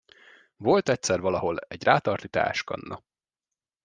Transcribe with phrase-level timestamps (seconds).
[0.57, 3.03] Volt egyszer valahol egy rátarti teáskanna.